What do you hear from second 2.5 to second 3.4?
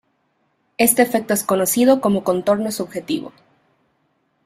"subjetivo".